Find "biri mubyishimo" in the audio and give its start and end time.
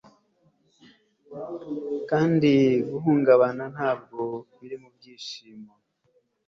4.59-5.71